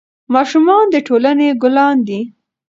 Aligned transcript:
ماشومان 0.33 0.85
د 0.93 0.95
ټولنې 1.07 1.47
ګلان 1.61 1.95
دي. 2.07 2.21